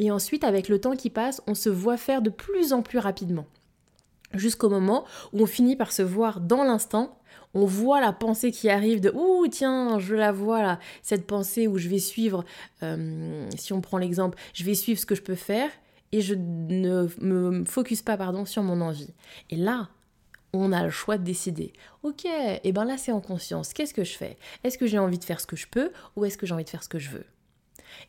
Et 0.00 0.10
ensuite 0.10 0.44
avec 0.44 0.68
le 0.68 0.80
temps 0.80 0.96
qui 0.96 1.10
passe 1.10 1.40
on 1.46 1.54
se 1.54 1.68
voit 1.68 1.96
faire 1.96 2.22
de 2.22 2.30
plus 2.30 2.72
en 2.72 2.82
plus 2.82 2.98
rapidement 2.98 3.46
jusqu'au 4.34 4.68
moment 4.68 5.04
où 5.32 5.42
on 5.42 5.46
finit 5.46 5.76
par 5.76 5.92
se 5.92 6.02
voir 6.02 6.40
dans 6.40 6.64
l'instant 6.64 7.17
on 7.54 7.64
voit 7.64 8.00
la 8.00 8.12
pensée 8.12 8.50
qui 8.50 8.68
arrive 8.68 9.00
de 9.00 9.10
ouh 9.14 9.46
tiens 9.48 9.98
je 9.98 10.14
la 10.14 10.32
vois 10.32 10.62
là 10.62 10.78
cette 11.02 11.26
pensée 11.26 11.66
où 11.66 11.78
je 11.78 11.88
vais 11.88 11.98
suivre 11.98 12.44
euh, 12.82 13.48
si 13.56 13.72
on 13.72 13.80
prend 13.80 13.98
l'exemple 13.98 14.38
je 14.54 14.64
vais 14.64 14.74
suivre 14.74 15.00
ce 15.00 15.06
que 15.06 15.14
je 15.14 15.22
peux 15.22 15.34
faire 15.34 15.70
et 16.12 16.20
je 16.20 16.34
ne 16.34 17.08
me 17.20 17.64
focus 17.64 18.02
pas 18.02 18.16
pardon 18.16 18.44
sur 18.44 18.62
mon 18.62 18.80
envie 18.80 19.12
et 19.50 19.56
là 19.56 19.88
on 20.52 20.72
a 20.72 20.82
le 20.82 20.90
choix 20.90 21.18
de 21.18 21.24
décider. 21.24 21.72
Ok, 22.02 22.24
et 22.24 22.60
eh 22.64 22.72
ben 22.72 22.84
là 22.84 22.96
c'est 22.96 23.12
en 23.12 23.20
conscience. 23.20 23.72
Qu'est-ce 23.72 23.94
que 23.94 24.04
je 24.04 24.16
fais? 24.16 24.38
Est-ce 24.64 24.78
que 24.78 24.86
j'ai 24.86 24.98
envie 24.98 25.18
de 25.18 25.24
faire 25.24 25.40
ce 25.40 25.46
que 25.46 25.56
je 25.56 25.66
peux 25.66 25.92
ou 26.16 26.24
est-ce 26.24 26.38
que 26.38 26.46
j'ai 26.46 26.54
envie 26.54 26.64
de 26.64 26.70
faire 26.70 26.82
ce 26.82 26.88
que 26.88 26.98
je 26.98 27.10
veux? 27.10 27.26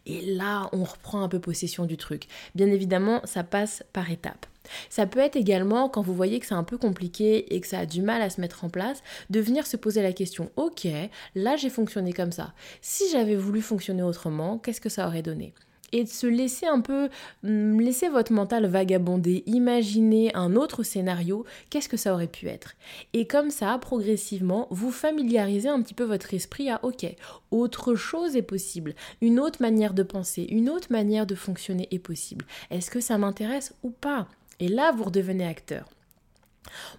Et 0.05 0.21
là, 0.21 0.69
on 0.73 0.83
reprend 0.83 1.21
un 1.23 1.29
peu 1.29 1.39
possession 1.39 1.85
du 1.85 1.97
truc. 1.97 2.27
Bien 2.55 2.67
évidemment, 2.67 3.21
ça 3.23 3.43
passe 3.43 3.83
par 3.93 4.11
étapes. 4.11 4.45
Ça 4.89 5.05
peut 5.05 5.19
être 5.19 5.35
également, 5.35 5.89
quand 5.89 6.01
vous 6.01 6.13
voyez 6.13 6.39
que 6.39 6.45
c'est 6.45 6.53
un 6.53 6.63
peu 6.63 6.77
compliqué 6.77 7.55
et 7.55 7.61
que 7.61 7.67
ça 7.67 7.79
a 7.79 7.85
du 7.85 8.01
mal 8.01 8.21
à 8.21 8.29
se 8.29 8.41
mettre 8.41 8.63
en 8.63 8.69
place, 8.69 9.01
de 9.29 9.39
venir 9.39 9.65
se 9.65 9.77
poser 9.77 10.01
la 10.01 10.13
question, 10.13 10.51
ok, 10.55 10.87
là 11.35 11.55
j'ai 11.55 11.69
fonctionné 11.69 12.13
comme 12.13 12.31
ça. 12.31 12.53
Si 12.81 13.03
j'avais 13.11 13.35
voulu 13.35 13.61
fonctionner 13.61 14.03
autrement, 14.03 14.57
qu'est-ce 14.57 14.81
que 14.81 14.89
ça 14.89 15.07
aurait 15.07 15.21
donné? 15.21 15.53
Et 15.91 16.03
de 16.03 16.09
se 16.09 16.27
laisser 16.27 16.67
un 16.67 16.81
peu, 16.81 17.09
mm, 17.41 17.79
laisser 17.79 18.09
votre 18.09 18.31
mental 18.31 18.67
vagabonder, 18.67 19.41
imaginer 19.47 20.31
un 20.35 20.55
autre 20.55 20.83
scénario, 20.83 21.45
qu'est-ce 21.71 21.89
que 21.89 21.97
ça 21.97 22.13
aurait 22.13 22.27
pu 22.27 22.47
être? 22.47 22.75
Et 23.13 23.25
comme 23.25 23.49
ça, 23.49 23.75
progressivement, 23.79 24.67
vous 24.69 24.91
familiarisez 24.91 25.67
un 25.67 25.81
petit 25.81 25.95
peu 25.95 26.03
votre 26.03 26.31
esprit 26.35 26.69
à, 26.69 26.79
ok, 26.83 27.07
autre 27.49 27.95
chose 27.95 28.35
est 28.35 28.43
possible, 28.43 28.93
une 29.21 29.39
autre 29.39 29.63
manière 29.63 29.95
de 29.95 30.03
penser, 30.03 30.45
une 30.51 30.69
autre 30.69 30.91
manière 30.91 31.25
de 31.25 31.33
fonctionner 31.33 31.87
est 31.89 31.97
possible. 31.97 32.45
Est-ce 32.69 32.91
que 32.91 32.99
ça 32.99 33.17
m'intéresse 33.17 33.73
ou 33.81 33.89
pas? 33.89 34.27
Et 34.59 34.67
là, 34.67 34.91
vous 34.91 35.05
redevenez 35.05 35.45
acteur. 35.45 35.89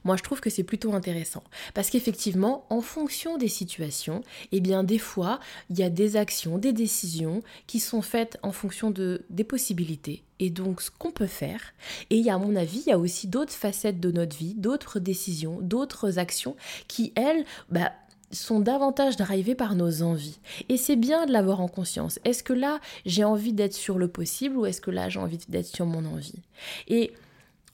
Moi, 0.05 0.17
je 0.17 0.23
trouve 0.23 0.41
que 0.41 0.51
c'est 0.51 0.65
plutôt 0.65 0.95
intéressant 0.95 1.45
parce 1.75 1.91
qu'effectivement, 1.91 2.67
en 2.71 2.81
fonction 2.81 3.37
des 3.37 3.49
situations, 3.49 4.23
eh 4.53 4.61
bien, 4.61 4.85
des 4.85 4.99
fois, 4.99 5.41
il 5.69 5.79
y 5.79 5.83
a 5.83 5.91
des 5.91 6.17
actions, 6.17 6.59
des 6.59 6.73
décisions 6.73 7.43
qui 7.67 7.81
sont 7.81 8.03
faites 8.03 8.39
en 8.43 8.53
fonction 8.53 8.91
de 8.91 9.25
des 9.31 9.45
possibilités 9.45 10.25
et 10.39 10.51
donc 10.51 10.81
ce 10.81 10.91
qu'on 10.91 11.13
peut 11.13 11.27
faire. 11.27 11.61
Et 12.09 12.29
à 12.31 12.39
mon 12.39 12.57
avis, 12.57 12.83
il 12.87 12.91
y 12.91 12.93
a 12.93 12.99
aussi 12.99 13.29
d'autres 13.29 13.53
facettes 13.53 14.01
de 14.01 14.11
notre 14.11 14.37
vie, 14.37 14.55
d'autres 14.55 14.99
décisions, 14.99 15.61
d'autres 15.61 16.19
actions 16.19 16.57
qui, 16.89 17.13
elles, 17.15 17.45
bah, 17.69 17.93
sont 18.33 18.61
davantage 18.61 19.17
drivés 19.17 19.55
par 19.55 19.75
nos 19.75 20.03
envies. 20.03 20.39
Et 20.69 20.77
c'est 20.77 20.97
bien 20.97 21.27
de 21.27 21.33
l'avoir 21.33 21.61
en 21.61 21.69
conscience. 21.69 22.19
Est-ce 22.25 22.43
que 22.43 22.53
là, 22.53 22.81
j'ai 23.05 23.25
envie 23.25 23.53
d'être 23.53 23.75
sur 23.75 23.99
le 23.99 24.09
possible 24.09 24.57
ou 24.57 24.67
est-ce 24.67 24.81
que 24.81 24.91
là, 24.91 25.09
j'ai 25.09 25.21
envie 25.21 25.39
d'être 25.49 25.67
sur 25.67 25.85
mon 25.85 26.05
envie? 26.05 26.41
Et 26.89 27.13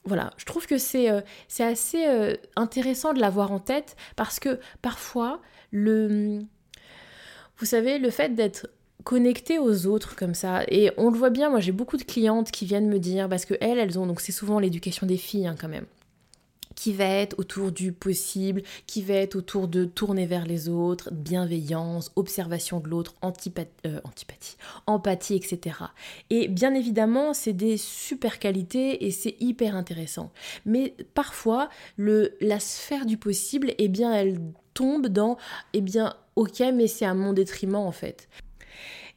voilà, 0.06 0.32
je 0.36 0.44
trouve 0.44 0.66
que 0.66 0.78
c'est 0.78 1.10
euh, 1.10 1.20
assez 1.58 2.06
euh, 2.06 2.34
intéressant 2.54 3.12
de 3.12 3.20
l'avoir 3.20 3.52
en 3.52 3.58
tête 3.58 3.96
parce 4.14 4.38
que 4.40 4.60
parfois, 4.82 5.40
le, 5.72 6.40
vous 7.58 7.66
savez, 7.66 7.98
le 7.98 8.10
fait 8.10 8.34
d'être 8.34 8.68
connecté 9.04 9.58
aux 9.58 9.86
autres 9.86 10.16
comme 10.16 10.34
ça, 10.34 10.62
et 10.68 10.90
on 10.96 11.10
le 11.10 11.18
voit 11.18 11.30
bien, 11.30 11.50
moi 11.50 11.60
j'ai 11.60 11.72
beaucoup 11.72 11.96
de 11.96 12.02
clientes 12.02 12.50
qui 12.50 12.64
viennent 12.64 12.88
me 12.88 12.98
dire, 12.98 13.28
parce 13.28 13.44
que 13.44 13.54
elles, 13.60 13.78
elles 13.78 13.98
ont, 13.98 14.06
donc 14.06 14.20
c'est 14.20 14.32
souvent 14.32 14.58
l'éducation 14.58 15.06
des 15.06 15.16
filles 15.16 15.46
hein, 15.46 15.54
quand 15.60 15.68
même, 15.68 15.86
qui 16.76 16.92
va 16.92 17.06
être 17.06 17.36
autour 17.38 17.72
du 17.72 17.90
possible, 17.90 18.62
qui 18.86 19.02
va 19.02 19.14
être 19.14 19.34
autour 19.34 19.66
de 19.66 19.84
tourner 19.84 20.26
vers 20.26 20.46
les 20.46 20.68
autres, 20.68 21.10
bienveillance, 21.12 22.12
observation 22.14 22.78
de 22.78 22.88
l'autre, 22.88 23.14
euh, 23.24 24.00
antipathie, 24.04 24.56
empathie, 24.86 25.34
etc. 25.34 25.76
Et 26.30 26.46
bien 26.46 26.74
évidemment, 26.74 27.34
c'est 27.34 27.54
des 27.54 27.76
super 27.78 28.38
qualités 28.38 29.06
et 29.06 29.10
c'est 29.10 29.36
hyper 29.40 29.74
intéressant. 29.74 30.30
Mais 30.64 30.94
parfois, 31.14 31.68
le, 31.96 32.36
la 32.40 32.60
sphère 32.60 33.06
du 33.06 33.16
possible, 33.16 33.72
eh 33.78 33.88
bien, 33.88 34.12
elle 34.12 34.38
tombe 34.74 35.08
dans, 35.08 35.38
eh 35.72 35.80
bien, 35.80 36.14
ok, 36.36 36.60
mais 36.74 36.86
c'est 36.86 37.06
à 37.06 37.14
mon 37.14 37.32
détriment 37.32 37.76
en 37.76 37.92
fait. 37.92 38.28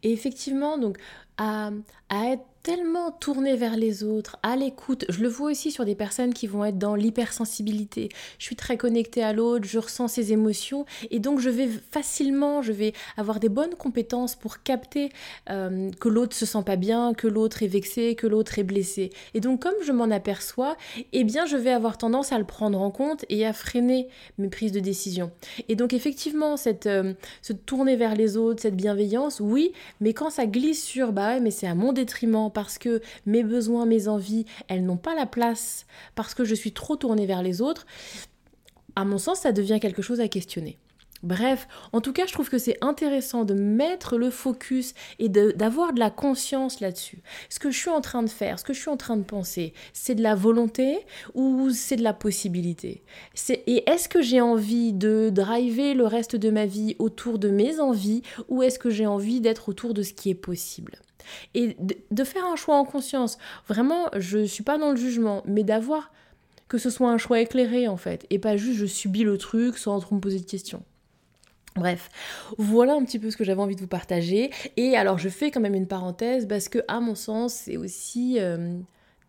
Et 0.02 0.14
effectivement, 0.14 0.78
donc, 0.78 0.98
à, 1.38 1.72
à 2.08 2.26
être 2.32 2.46
tellement 2.64 3.12
tourné 3.12 3.56
vers 3.56 3.78
les 3.78 4.04
autres, 4.04 4.38
à 4.44 4.56
l'écoute. 4.56 5.06
Je 5.10 5.22
le 5.22 5.30
vois 5.30 5.52
aussi 5.52 5.72
sur 5.72 5.86
des 5.86 5.96
personnes 5.96 6.34
qui 6.34 6.48
vont 6.48 6.66
être 6.66 6.78
dans 6.78 6.96
l'hypersensibilité. 6.96 8.10
Je 8.38 8.46
suis 8.46 8.56
très 8.56 8.78
connectée 8.78 9.24
à 9.24 9.34
l'autre, 9.34 9.66
je 9.66 9.80
ressens 9.80 10.10
ses 10.10 10.34
émotions 10.34 10.86
et 11.10 11.20
donc 11.20 11.40
je 11.40 11.50
vais 11.50 11.68
facilement, 11.92 12.62
je 12.62 12.72
vais 12.72 12.94
avoir 13.18 13.40
des 13.40 13.50
bonnes 13.50 13.76
compétences 13.76 14.36
pour 14.36 14.62
capter 14.64 15.10
euh, 15.50 15.90
que 16.00 16.10
l'autre 16.10 16.36
se 16.36 16.46
sent 16.46 16.64
pas 16.66 16.76
bien, 16.76 17.14
que 17.14 17.28
l'autre 17.28 17.64
est 17.64 17.68
vexé, 17.68 18.16
que 18.16 18.28
l'autre 18.28 18.60
est 18.60 18.64
blessé. 18.64 19.12
Et 19.34 19.40
donc 19.40 19.62
comme 19.62 19.74
je 19.86 19.92
m'en 19.92 20.12
aperçois, 20.12 20.76
eh 21.14 21.24
bien 21.24 21.46
je 21.46 21.58
vais 21.58 21.72
avoir 21.72 21.98
tendance 21.98 22.32
à 22.32 22.40
le 22.40 22.46
prendre 22.46 22.82
en 22.82 22.92
compte 22.92 23.26
et 23.30 23.46
à 23.46 23.54
freiner 23.54 24.08
mes 24.38 24.50
prises 24.50 24.72
de 24.72 24.80
décision. 24.80 25.32
Et 25.70 25.76
donc 25.76 25.94
effectivement, 25.94 26.58
cette, 26.58 26.88
euh, 26.88 27.14
se 27.42 27.54
tourner 27.54 27.96
vers 27.96 28.16
les 28.16 28.38
autres, 28.38 28.62
cette 28.62 28.76
bienveillance, 28.76 29.40
oui, 29.40 29.72
mais 30.02 30.14
quand 30.14 30.30
ça 30.30 30.46
glisse 30.46 30.84
sur, 30.84 31.12
bah 31.14 31.36
ouais, 31.36 31.40
mais 31.40 31.52
c'est 31.52 31.68
à 31.68 31.76
mon 31.76 31.94
détriment, 31.94 32.49
parce 32.50 32.78
que 32.78 33.02
mes 33.26 33.44
besoins, 33.44 33.86
mes 33.86 34.08
envies, 34.08 34.46
elles 34.68 34.86
n'ont 34.86 34.98
pas 34.98 35.16
la 35.16 35.26
place, 35.26 35.86
parce 36.16 36.34
que 36.34 36.44
je 36.44 36.56
suis 36.56 36.72
trop 36.72 36.96
tournée 36.96 37.26
vers 37.26 37.44
les 37.44 37.62
autres, 37.62 37.86
à 38.96 39.06
mon 39.06 39.18
sens, 39.18 39.42
ça 39.42 39.52
devient 39.52 39.80
quelque 39.80 40.02
chose 40.02 40.20
à 40.20 40.28
questionner. 40.28 40.78
Bref, 41.22 41.68
en 41.92 42.00
tout 42.00 42.14
cas, 42.14 42.26
je 42.26 42.32
trouve 42.32 42.50
que 42.50 42.58
c'est 42.58 42.78
intéressant 42.82 43.44
de 43.44 43.54
mettre 43.54 44.18
le 44.18 44.30
focus 44.30 44.94
et 45.20 45.28
d'avoir 45.28 45.94
de, 45.94 46.00
la 46.00 46.10
conscience 46.10 46.80
là-dessus. 46.80 47.22
Ce 47.50 47.60
que 47.60 47.72
je 47.72 47.78
suis 47.78 47.90
en 47.90 48.00
train 48.00 48.24
de 48.24 48.30
faire, 48.30 48.58
ce 48.58 48.64
que 48.64 48.74
je 48.74 48.80
suis 48.80 48.90
en 48.90 48.98
train 48.98 49.18
de 49.18 49.24
penser, 49.24 49.74
c'est 49.92 50.16
de 50.16 50.24
la 50.24 50.36
volonté 50.36 51.00
ou 51.34 51.72
c'est 51.72 51.98
de 51.98 52.04
la 52.04 52.14
possibilité? 52.14 53.04
Et 53.50 53.90
est-ce 53.90 54.08
que 54.08 54.22
j'ai 54.22 54.40
envie 54.40 54.94
de 54.94 55.30
driver 55.30 55.94
le 55.94 56.06
reste 56.06 56.38
de 56.38 56.50
ma 56.50 56.66
vie 56.66 56.96
autour 57.00 57.38
de 57.38 57.50
mes 57.50 57.82
envies 57.82 58.22
ou 58.48 58.64
est-ce 58.64 58.80
que 58.80 58.90
j'ai 58.90 59.08
envie 59.08 59.42
d'être 59.42 59.68
autour 59.68 59.94
de 59.94 60.04
ce 60.04 60.14
qui 60.14 60.30
est 60.30 60.36
possible? 60.36 61.00
Et 61.54 61.76
de, 61.80 62.24
faire 62.24 62.46
un 62.46 62.56
choix 62.56 62.78
en 62.78 62.86
conscience. 62.86 63.38
Vraiment, 63.68 64.10
je 64.18 64.40
ne 64.40 64.46
suis 64.46 64.64
pas 64.64 64.78
dans 64.78 64.92
le 64.92 64.98
jugement, 64.98 65.42
mais 65.46 65.64
d'avoir 65.64 66.12
que 66.68 66.78
ce 66.78 66.90
soit 66.90 67.10
un 67.10 67.18
choix 67.18 67.40
éclairé 67.40 67.88
en 67.88 67.98
fait, 67.98 68.28
et 68.30 68.38
pas 68.38 68.56
juste 68.56 68.78
je 68.78 68.86
subis 68.86 69.24
le 69.24 69.38
truc 69.38 69.78
sans 69.78 70.00
trop 70.00 70.16
me 70.16 70.22
poser 70.22 70.40
de 70.40 70.46
questions. 70.46 70.84
Bref, 71.76 72.10
voilà 72.58 72.94
un 72.94 73.04
petit 73.04 73.20
peu 73.20 73.32
ce 73.32 73.38
que 73.38 73.44
j'avais 73.44 73.62
envie 73.62 73.76
de 73.76 73.82
vous 73.82 73.88
partager. 73.88 74.52
Et 74.78 74.96
alors 74.96 75.18
je 75.18 75.30
fais 75.30 75.50
quand 75.50 75.62
même 75.62 75.76
une 75.76 75.88
parenthèse 75.88 76.48
parce 76.48 76.70
que 76.70 76.80
à 76.88 77.00
mon 77.00 77.16
sens 77.16 77.54
c'est 77.54 77.78
aussi 77.78 78.38
euh, 78.40 78.78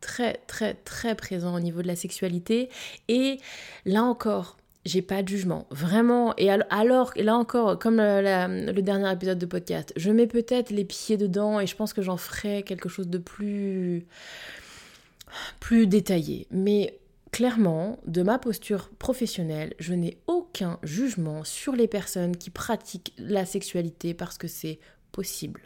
très 0.00 0.34
très 0.46 0.74
très 0.74 1.14
présent 1.14 1.54
au 1.54 1.60
niveau 1.60 1.82
de 1.82 1.86
la 1.86 1.96
sexualité. 1.96 2.68
Et 3.08 3.38
là 3.84 4.02
encore, 4.04 4.56
j'ai 4.84 5.02
pas 5.02 5.22
de 5.22 5.28
jugement, 5.28 5.66
vraiment. 5.70 6.34
Et 6.36 6.50
alors, 6.50 7.12
là 7.16 7.36
encore, 7.36 7.78
comme 7.78 7.98
le, 7.98 8.80
dernier 8.80 9.12
épisode 9.12 9.38
de 9.38 9.46
podcast, 9.46 9.92
je 9.96 10.10
mets 10.10 10.26
peut-être 10.26 10.70
les 10.70 10.84
pieds 10.84 11.16
dedans 11.16 11.60
et 11.60 11.66
je 11.66 11.76
pense 11.76 11.92
que 11.92 12.02
j'en 12.02 12.16
ferai 12.16 12.62
quelque 12.62 12.88
chose 12.88 13.08
de 13.08 13.18
plus, 13.18 14.06
plus 15.60 15.86
détaillé. 15.86 16.46
Mais 16.50 16.98
clairement, 17.30 17.98
de 18.06 18.22
ma 18.22 18.38
posture 18.38 18.90
professionnelle, 18.98 19.74
je 19.78 19.92
n'ai 19.92 20.18
aucun 20.26 20.78
jugement 20.82 21.44
sur 21.44 21.74
les 21.74 21.88
personnes 21.88 22.36
qui 22.36 22.50
pratiquent 22.50 23.12
la 23.18 23.44
sexualité 23.44 24.14
parce 24.14 24.38
que 24.38 24.48
c'est 24.48 24.78
possible. 25.12 25.62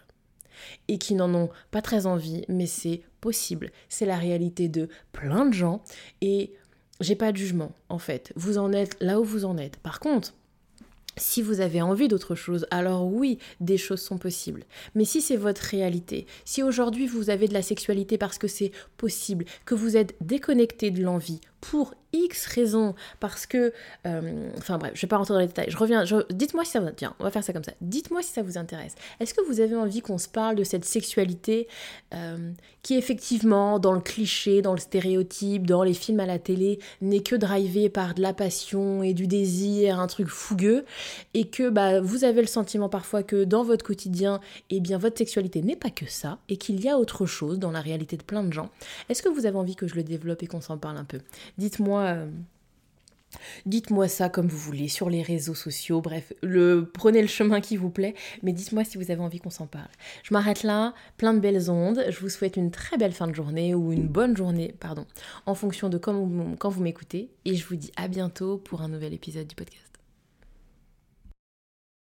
Et 0.87 0.99
qui 0.99 1.14
n'en 1.14 1.35
ont 1.35 1.50
pas 1.73 1.83
très 1.83 2.06
envie, 2.06 2.44
mais 2.49 2.66
c'est 2.66 3.02
possible. 3.21 3.71
C'est 3.88 4.06
la 4.06 4.16
réalité 4.16 4.68
de 4.68 4.88
plein 5.12 5.47
de 5.47 5.52
gens. 5.52 5.83
Et 6.21 6.52
j'ai 7.00 7.16
pas 7.16 7.32
de 7.32 7.36
jugement, 7.36 7.72
en 7.88 7.98
fait. 7.98 8.32
Vous 8.36 8.58
en 8.58 8.72
êtes 8.72 8.96
là 9.00 9.20
où 9.20 9.24
vous 9.24 9.44
en 9.44 9.58
êtes. 9.58 9.76
Par 9.78 10.00
contre, 10.00 10.34
si 11.16 11.42
vous 11.42 11.60
avez 11.60 11.80
envie 11.82 12.08
d'autre 12.08 12.34
chose, 12.34 12.66
alors 12.70 13.06
oui, 13.06 13.38
des 13.60 13.78
choses 13.78 14.00
sont 14.00 14.18
possibles. 14.18 14.64
Mais 14.94 15.04
si 15.04 15.20
c'est 15.20 15.36
votre 15.36 15.62
réalité, 15.62 16.26
si 16.44 16.62
aujourd'hui 16.62 17.06
vous 17.06 17.30
avez 17.30 17.46
de 17.48 17.54
la 17.54 17.62
sexualité 17.62 18.18
parce 18.18 18.38
que 18.38 18.48
c'est 18.48 18.72
possible, 18.96 19.44
que 19.64 19.74
vous 19.74 19.96
êtes 19.96 20.16
déconnecté 20.20 20.90
de 20.90 21.02
l'envie 21.02 21.40
pour 21.71 21.94
X 22.12 22.47
raisons, 22.47 22.94
parce 23.18 23.47
que... 23.47 23.73
euh, 24.06 24.50
enfin 24.59 24.78
bref, 24.78 24.92
je 24.94 25.02
vais 25.02 25.09
pas 25.09 25.16
rentrer 25.16 25.35
dans 25.35 25.40
les 25.40 25.47
détails. 25.47 25.66
Je 25.68 25.76
reviens... 25.76 26.04
Dites-moi 26.30 26.64
si 26.64 26.71
ça 26.73 26.80
vous... 26.80 26.90
Tiens, 26.94 27.14
on 27.18 27.25
va 27.25 27.30
faire 27.30 27.42
ça 27.42 27.52
comme 27.52 27.64
ça. 27.64 27.73
Dites-moi 27.80 28.23
si 28.23 28.33
ça 28.33 28.42
vous 28.42 28.56
intéresse. 28.56 28.94
Est-ce 29.18 29.35
que 29.35 29.40
vous 29.42 29.61
avez 29.61 29.75
envie 29.75 30.00
qu'on 30.00 30.18
se 30.18 30.28
parle 30.28 30.54
de 30.54 30.64
cette 30.64 30.85
sexualité 30.85 31.66
euh, 32.14 32.52
qui 32.83 32.94
effectivement, 32.97 33.78
dans 33.78 33.92
le 33.92 34.00
cliché, 34.00 34.62
dans 34.62 34.75
le 34.75 34.78
stéréotype, 34.78 35.66
dans 35.66 35.83
les 35.83 35.94
films 35.94 36.21
à 36.21 36.26
la 36.26 36.38
télé, 36.38 36.78
n'est 37.00 37.23
que 37.23 37.35
drivée 37.35 37.88
par 37.88 38.14
de 38.14 38.23
la 38.23 38.33
passion 38.33 39.02
et 39.02 39.14
du 39.14 39.26
désir, 39.26 39.99
un 39.99 40.06
truc 40.06 40.28
fougueux, 40.28 40.85
et 41.33 41.49
que 41.49 41.71
bah, 41.71 42.00
vous 42.00 42.25
avez 42.25 42.42
le 42.42 42.47
sentiment 42.47 42.88
parfois 42.88 43.23
que 43.23 43.44
dans 43.44 43.64
votre 43.64 43.85
quotidien, 43.85 44.40
eh 44.71 44.80
bien 44.80 44.99
votre 44.99 45.18
sexualité 45.18 45.62
n'est 45.62 45.76
pas 45.76 45.90
que 45.90 46.06
ça, 46.06 46.38
et 46.49 46.59
qu'il 46.59 46.80
y 46.80 46.88
a 46.88 46.99
autre 46.99 47.26
chose 47.26 47.59
dans 47.59 47.71
la 47.71 47.80
réalité 47.80 48.16
de 48.16 48.23
plein 48.23 48.44
de 48.44 48.52
gens. 48.52 48.71
Est-ce 49.09 49.23
que 49.23 49.28
vous 49.28 49.47
avez 49.47 49.56
envie 49.56 49.76
que 49.76 49.88
je 49.88 49.94
le 49.94 50.02
développe 50.02 50.42
et 50.42 50.47
qu'on 50.47 50.61
s'en 50.61 50.78
parle 50.78 50.99
un 50.99 51.04
peu? 51.04 51.21
Dites-moi. 51.58 52.00
euh, 52.00 52.30
Dites-moi 53.66 54.06
ça 54.06 54.28
comme 54.28 54.46
vous 54.46 54.58
voulez, 54.58 54.87
sur 54.88 55.11
les 55.11 55.20
réseaux 55.20 55.56
sociaux, 55.56 56.00
bref, 56.00 56.32
prenez 56.92 57.20
le 57.20 57.26
chemin 57.26 57.61
qui 57.61 57.76
vous 57.76 57.90
plaît, 57.90 58.14
mais 58.44 58.52
dites-moi 58.52 58.84
si 58.84 58.96
vous 58.96 59.11
avez 59.11 59.20
envie 59.20 59.40
qu'on 59.40 59.50
s'en 59.50 59.66
parle. 59.66 59.88
Je 60.23 60.32
m'arrête 60.32 60.62
là, 60.62 60.94
plein 61.16 61.34
de 61.34 61.40
belles 61.40 61.68
ondes, 61.68 62.04
je 62.08 62.20
vous 62.20 62.28
souhaite 62.28 62.56
une 62.56 62.70
très 62.70 62.96
belle 62.96 63.12
fin 63.12 63.26
de 63.26 63.34
journée, 63.34 63.75
ou 63.75 63.90
une 63.92 64.06
bonne 64.06 64.37
journée, 64.37 64.73
pardon, 64.78 65.04
en 65.46 65.56
fonction 65.56 65.88
de 65.88 65.99
quand 65.99 66.12
vous 66.23 66.82
m'écoutez, 66.82 67.28
et 67.44 67.56
je 67.56 67.66
vous 67.66 67.75
dis 67.75 67.90
à 67.96 68.06
bientôt 68.06 68.56
pour 68.58 68.82
un 68.82 68.88
nouvel 68.88 69.12
épisode 69.12 69.49
du 69.49 69.56
podcast. 69.56 69.93